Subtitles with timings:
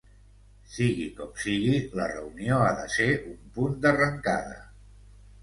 [0.75, 4.59] Sigui com sigui, la reunió ha de ser un punt d’arrencada.